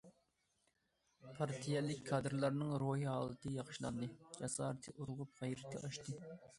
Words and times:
پارتىيەلىك 1.39 2.01
كادىرلارنىڭ 2.09 2.73
روھىي 2.85 3.07
ھالىتى 3.13 3.55
ياخشىلاندى، 3.61 4.13
جاسارىتى 4.43 4.99
ئۇرغۇپ، 4.99 5.41
غەيرىتى 5.45 5.87
ئاشتى. 5.89 6.23